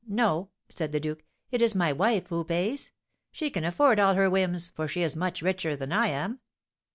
[0.09, 2.91] _no," said the duke; "it is my wife who pays.
[3.31, 6.39] She can afford all her whims, for she is much richer than I am."